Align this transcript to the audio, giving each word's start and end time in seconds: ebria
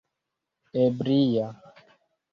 ebria 0.83 1.47